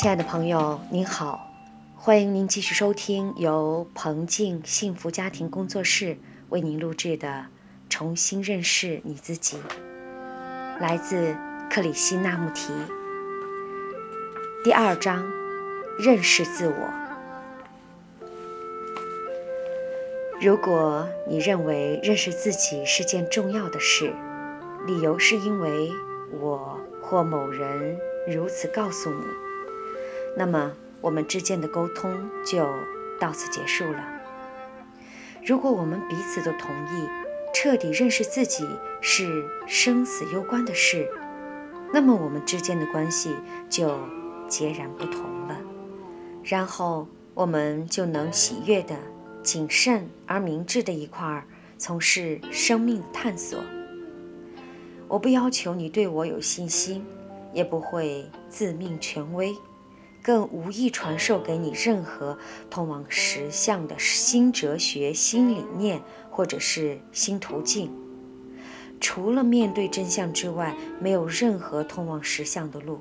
[0.00, 1.52] 亲爱的朋友，您好，
[1.94, 6.16] 欢迎您继续收听由彭静幸福家庭工作室
[6.48, 7.28] 为您录制的
[7.90, 9.58] 《重新认识你自己》，
[10.80, 11.36] 来自
[11.70, 12.72] 克里希那穆提。
[14.64, 15.22] 第二章：
[15.98, 16.74] 认识自我。
[20.40, 24.14] 如果你认为认识自己是件重要的事，
[24.86, 25.92] 理由是因为
[26.40, 29.49] 我或某人如此告诉你。
[30.36, 32.66] 那么，我们之间的沟通就
[33.18, 34.04] 到此结束了。
[35.44, 37.08] 如果我们彼此都同意，
[37.52, 38.66] 彻底认识自己
[39.00, 41.08] 是生死攸关的事，
[41.92, 43.34] 那么我们之间的关系
[43.68, 43.98] 就
[44.48, 45.56] 截然不同了。
[46.44, 48.94] 然后，我们就能喜悦的、
[49.42, 51.44] 谨慎而明智的一块儿
[51.76, 53.58] 从事生命探索。
[55.08, 57.04] 我不要求你对我有信心，
[57.52, 59.52] 也不会自命权威。
[60.22, 67.90] 更无意传授给你任何通往实相的新哲学、新理念，或者是新途径。
[69.00, 73.00] 除了面对真相之外，没有任何通往实相的路。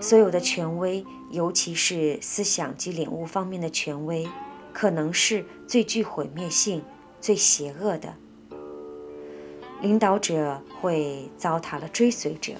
[0.00, 4.28] 所有的权威，尤其是思想及领悟方面的权威，
[4.72, 6.82] 可能是最具毁灭性、
[7.20, 8.14] 最邪恶的。
[9.80, 12.52] 领导者会糟蹋了追随者，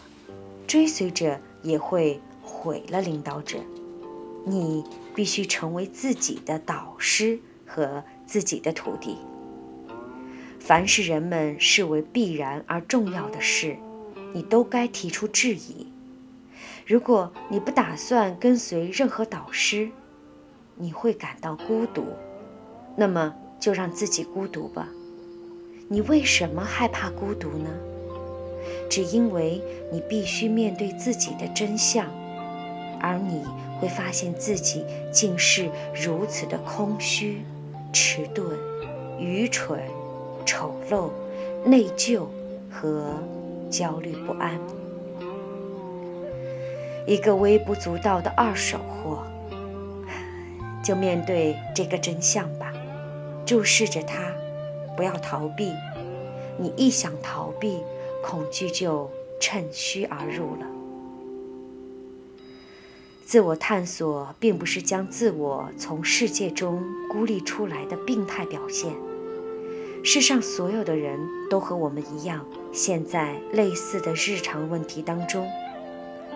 [0.66, 2.20] 追随者也会。
[2.58, 3.58] 毁了领导者，
[4.44, 4.82] 你
[5.14, 9.16] 必须成为自己的导师和自己的徒弟。
[10.58, 13.76] 凡是人们视为必然而重要的事，
[14.34, 15.86] 你都该提出质疑。
[16.84, 19.88] 如果你不打算跟随任何导师，
[20.74, 22.06] 你会感到孤独，
[22.96, 24.88] 那么就让自己孤独吧。
[25.88, 27.70] 你为什么害怕孤独呢？
[28.90, 32.06] 只因为你必须面对自己的真相。
[33.00, 33.44] 而你
[33.80, 37.42] 会发现自己竟是如此的空虚、
[37.92, 38.58] 迟钝、
[39.18, 39.80] 愚蠢、
[40.44, 41.10] 丑陋、
[41.64, 42.26] 内疚
[42.70, 43.14] 和
[43.70, 44.58] 焦虑不安。
[47.06, 49.22] 一个微不足道的二手货，
[50.84, 52.72] 就面对这个真相吧，
[53.46, 54.32] 注视着它，
[54.96, 55.72] 不要逃避。
[56.58, 57.78] 你一想逃避，
[58.22, 59.10] 恐惧就
[59.40, 60.66] 趁虚而入了。
[63.28, 68.90] 自我探索并不是将自我从世界中孤立出来的病态表现。
[70.02, 75.46] 世上所有的人都和我们一样，陷在类似的日常问题当中，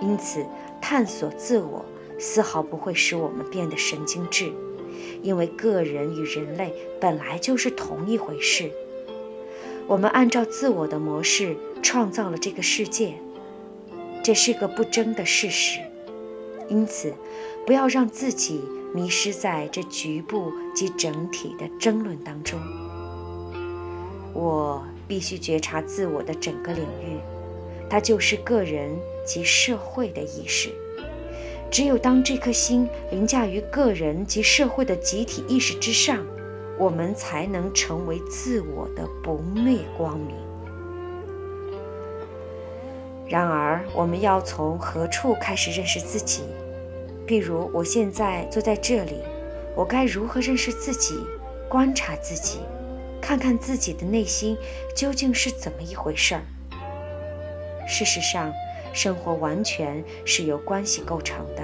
[0.03, 0.45] 因此
[0.83, 1.83] 探索自我
[2.19, 4.53] 丝毫不会使我们变得神经质，
[5.23, 8.71] 因为个人与人类本来就是同一回事。
[9.87, 13.15] 我们按照自我的模式创造了这个世界，
[14.23, 15.81] 这是个不争的事实。
[16.73, 17.13] 因此，
[17.67, 18.63] 不要让自己
[18.95, 22.59] 迷失在这局部及整体的争论当中。
[24.33, 27.21] 我必须觉察自我的整个领域，
[27.91, 28.91] 它就是个人
[29.27, 30.71] 及社会的意识。
[31.71, 36.25] 只有当这颗心凌驾于个人及社会的集体意识之上，
[36.79, 40.35] 我们才能成为自我的不灭光明。
[43.29, 46.43] 然而，我们要从何处开始认识自己？
[47.33, 49.15] 譬如，我现在坐在这里，
[49.75, 51.19] 我该如何认识自己、
[51.67, 52.59] 观察自己，
[53.23, 54.55] 看看自己的内心
[54.95, 56.43] 究竟是怎么一回事儿？
[57.89, 58.53] 事实上，
[58.93, 61.63] 生活完全是由关系构成的。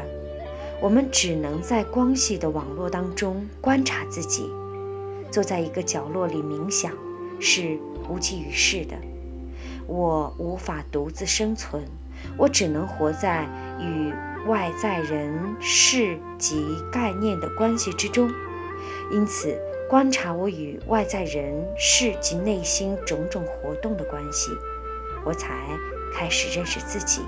[0.80, 4.50] 我们只能在关系的网络当中观察自己。
[5.30, 6.92] 坐在一个角落里冥想
[7.38, 7.78] 是
[8.08, 8.96] 无济于事的。
[9.86, 11.84] 我无法独自生存，
[12.38, 13.46] 我只能活在
[13.78, 14.10] 与。
[14.48, 18.32] 外在人事及概念的关系之中，
[19.12, 19.60] 因此
[19.90, 24.50] 观察我与外在人事及内心种种活动的关系，
[25.22, 25.54] 我才
[26.14, 27.20] 开始认识自己。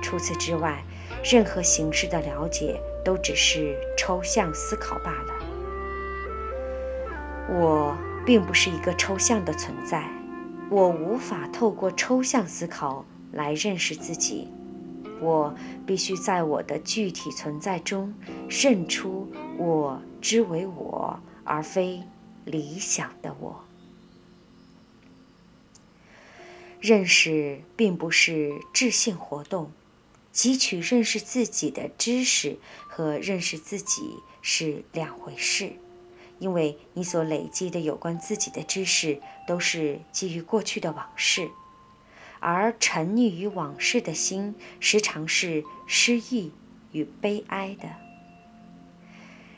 [0.00, 0.84] 除此之外，
[1.24, 5.34] 任何形式的了解都只是抽象思考罢了。
[7.48, 10.08] 我并不是一个抽象的存在，
[10.70, 14.48] 我无法透过抽象思考来认识自己。
[15.22, 15.54] 我
[15.86, 18.12] 必须在我的具体存在中
[18.48, 22.02] 认出我之为我，而非
[22.44, 23.64] 理想的我。
[26.80, 29.70] 认识并不是智性活动，
[30.34, 32.58] 汲取认识自己的知识
[32.88, 35.74] 和认识自己是两回事，
[36.40, 41.48] 因为你所累积的有关自己的知识都是基于过去的往事。
[42.42, 46.52] 而沉溺于往事的心，时常是失意
[46.90, 47.88] 与悲哀的。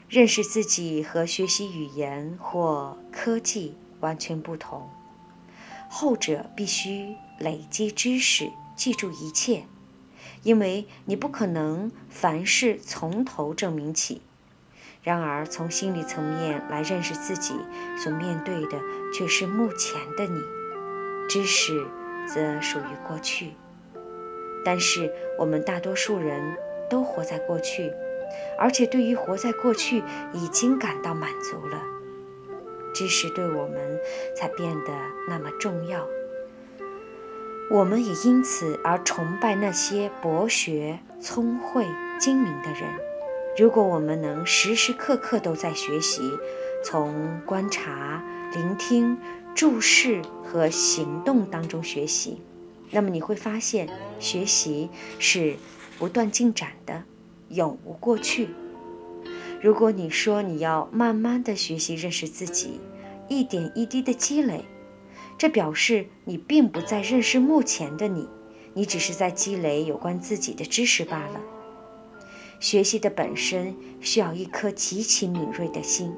[0.08, 4.90] 认识自己和学习语言或科技完全不同，
[5.88, 9.64] 后者必须累积知识，记住一切，
[10.42, 14.20] 因为你不可能凡事从头证明起。
[15.02, 17.54] 然而，从心理层面来认识自己，
[17.98, 18.80] 所面对的
[19.12, 20.40] 却是目前的你。
[21.28, 21.86] 知识
[22.26, 23.52] 则属于过去，
[24.64, 26.56] 但是我们大多数人
[26.88, 27.92] 都活在过去，
[28.58, 31.82] 而且对于活在过去已经感到满足了。
[32.94, 34.00] 知识对我们
[34.36, 34.92] 才变得
[35.28, 36.06] 那么重要，
[37.70, 41.84] 我们也因此而崇拜那些博学、聪慧、
[42.20, 42.82] 精明的人。
[43.58, 46.22] 如果我们能时时刻刻都在学习，
[46.84, 48.22] 从观察、
[48.52, 49.18] 聆听、
[49.54, 52.38] 注视和行动当中学习，
[52.90, 55.56] 那么你会发现，学习是
[55.96, 57.04] 不断进展的，
[57.50, 58.48] 永无过去。
[59.62, 62.80] 如果你说你要慢慢的学习认识自己，
[63.28, 64.64] 一点一滴的积累，
[65.38, 68.28] 这表示你并不在认识目前的你，
[68.74, 71.40] 你只是在积累有关自己的知识罢了。
[72.58, 76.12] 学习的本身需要一颗极其敏锐的心。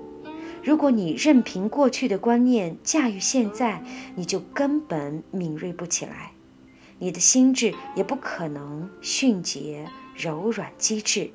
[0.66, 3.84] 如果你任凭过去的观念驾驭现在，
[4.16, 6.32] 你就根本敏锐不起来，
[6.98, 11.30] 你的心智也不可能迅捷、柔软、机智。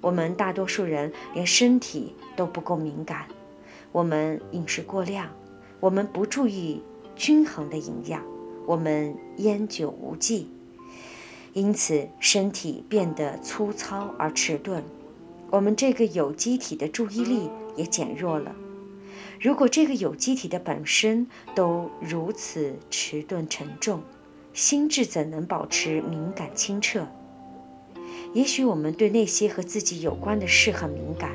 [0.00, 3.26] 我们大多数人连身体都不够敏感，
[3.90, 5.28] 我们饮食过量，
[5.80, 6.80] 我们不注意
[7.16, 8.22] 均衡的营养，
[8.68, 10.48] 我们烟酒无忌。
[11.54, 14.84] 因此，身体变得粗糙而迟钝，
[15.50, 18.54] 我们这个有机体的注意力也减弱了。
[19.40, 24.00] 如果这个有机体的本身都如此迟钝沉重，
[24.52, 27.06] 心智怎能保持敏感清澈？
[28.32, 31.32] 也许我们对那些和自己有关的事很敏感，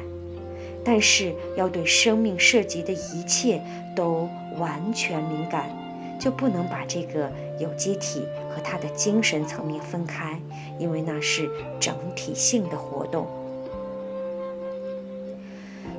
[0.84, 3.62] 但是要对生命涉及的一切
[3.96, 5.70] 都完全敏感。
[6.18, 7.30] 就不能把这个
[7.60, 10.40] 有机体和他的精神层面分开，
[10.80, 13.28] 因为那是整体性的活动。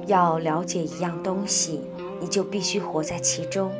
[0.06, 1.81] 要了解一样东西，
[2.20, 3.73] 你就必须活在其中，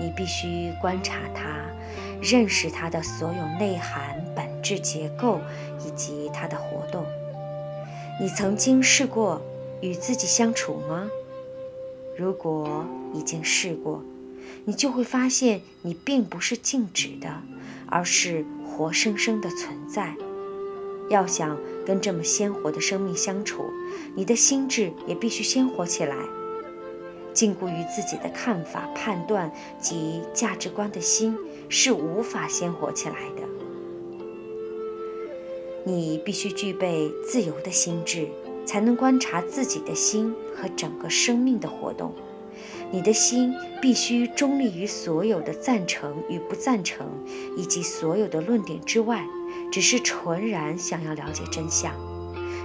[0.00, 1.42] 你必须观察它，
[2.22, 5.40] 认识它的所有内涵、本质、结构
[5.84, 7.04] 以及它的活动。
[8.20, 9.42] 你曾经试过
[9.80, 11.08] 与自己相处吗？
[12.16, 14.02] 如果已经试过，
[14.64, 17.42] 你就会发现，你并不是静止的，
[17.86, 20.14] 而是活生生的存在。
[21.08, 23.64] 要想跟这么鲜活的生命相处，
[24.14, 26.16] 你的心智也必须鲜活起来。
[27.32, 31.36] 禁锢于自己的看法、判断及价值观的心
[31.68, 33.42] 是无法鲜活起来的。
[35.82, 38.28] 你必须具备自由的心智，
[38.64, 42.14] 才能观察自己的心和整个生命的活动。
[42.92, 47.06] 你的心必须中立于所有的赞成与不赞成，
[47.56, 49.26] 以及所有的论点之外，
[49.70, 51.92] 只是纯然想要了解真相。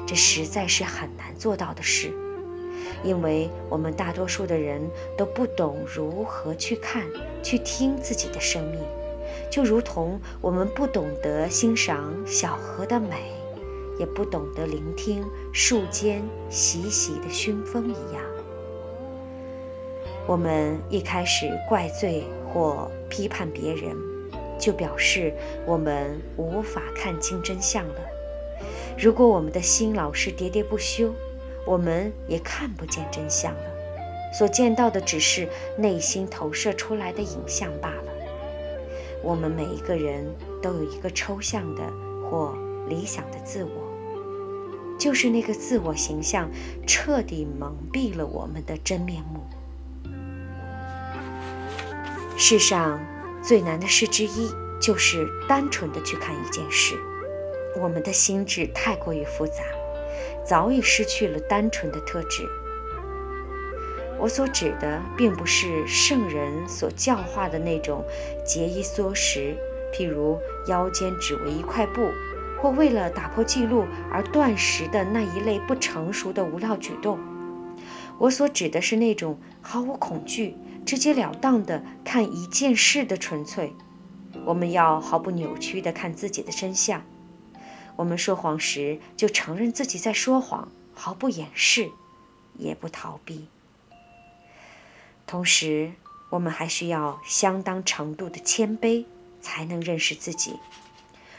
[0.06, 2.12] 这实在是很难做到的事，
[3.04, 4.82] 因为我们大多数的人
[5.18, 7.04] 都不懂如何去看、
[7.44, 8.80] 去听自己的生命，
[9.52, 13.32] 就如同我们不懂得欣赏小河的美，
[14.00, 18.24] 也不懂得聆听树间习习的熏风一样。
[20.26, 23.96] 我们一开始怪罪或批判别人，
[24.60, 25.34] 就表示
[25.66, 28.02] 我们无法看清真相了。
[28.98, 31.14] 如果我们的心老是喋喋不休，
[31.66, 33.64] 我们也看不见真相了，
[34.34, 35.48] 所见到的只是
[35.78, 38.12] 内心投射出来的影像罢了。
[39.24, 40.26] 我们每一个人
[40.62, 41.82] 都有一个抽象的
[42.24, 43.70] 或理想的自我，
[44.98, 46.50] 就是那个自我形象
[46.86, 49.42] 彻底蒙蔽了我们的真面目。
[52.38, 53.00] 世上
[53.42, 56.98] 最难的事之一，就是单纯的去看一件事。
[57.80, 59.64] 我们的心智太过于复杂，
[60.46, 62.48] 早已失去了单纯的特质。
[64.18, 68.04] 我所指的，并不是圣人所教化的那种
[68.46, 69.56] 节衣缩食，
[69.94, 72.12] 譬如腰间只围一块布，
[72.62, 77.18] 或为了打破记录而断食的那一类不成熟的无料举动。
[78.18, 80.58] 我所指的是那种毫无恐惧。
[80.90, 83.76] 直截了当的看一件事的纯粹，
[84.44, 87.04] 我们要毫不扭曲的看自己的真相。
[87.96, 91.92] 我们说谎时就承认自己在说谎，毫不掩饰，
[92.58, 93.50] 也不逃避。
[95.28, 95.92] 同时，
[96.32, 99.06] 我们还需要相当程度的谦卑，
[99.40, 100.56] 才能认识自己。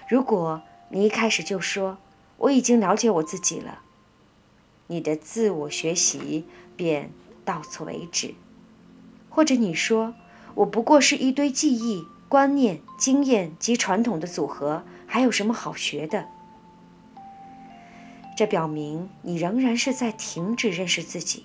[0.08, 1.98] 如果你一开始就说
[2.36, 3.80] 我已经了解我自己了。
[4.86, 7.10] 你的自我学习便
[7.44, 8.36] 到此为止。
[9.30, 10.14] 或者你说，
[10.56, 16.26] 我不过是一堆记忆、观念、经验及传统的组合，还有什么好学的？
[18.36, 21.44] 这表明你仍然是在停止认识自己。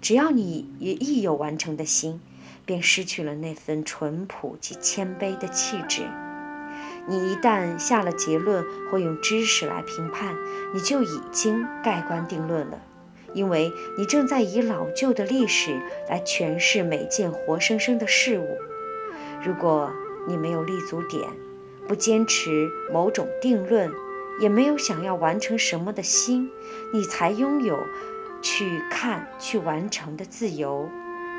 [0.00, 2.20] 只要你也一有完成的心，
[2.64, 6.02] 便失去了那份淳朴及谦卑的气质。
[7.08, 10.36] 你一旦下了结论或用知识来评判，
[10.74, 12.82] 你就已经盖棺定论了，
[13.34, 18.58] 因为你正在以老旧的历史来诠释每件活生生的事物。
[19.44, 19.92] 如果
[20.26, 21.28] 你没有立足点，
[21.86, 23.90] 不坚持某种定论，
[24.40, 26.50] 也没有想要完成什么的心，
[26.92, 27.78] 你才拥有。
[28.40, 30.88] 去看、去完成的自由，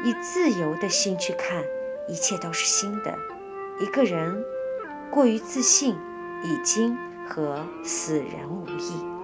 [0.03, 1.63] 以自由的心去看，
[2.09, 3.17] 一切都是新的。
[3.79, 4.43] 一个人
[5.09, 5.95] 过于自信，
[6.43, 9.18] 已经和死人无异。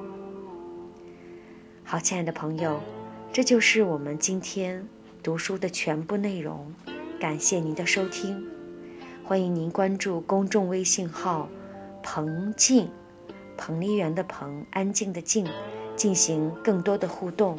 [1.88, 2.82] 好，亲爱的朋友，
[3.32, 4.88] 这就是我们今天
[5.22, 6.74] 读书的全部内容。
[7.20, 8.44] 感谢您的收听，
[9.24, 11.48] 欢迎您关注公众微信号
[12.02, 12.90] “彭静”，
[13.56, 15.48] 彭丽媛的彭，安静的静。
[15.96, 17.58] 进行更多的互动，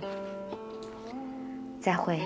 [1.80, 2.20] 再会。